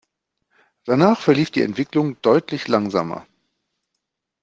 [0.83, 3.27] Danach verlief die Entwicklung deutlich langsamer.